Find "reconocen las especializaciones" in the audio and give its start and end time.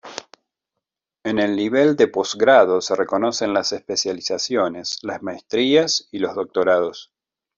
2.95-4.97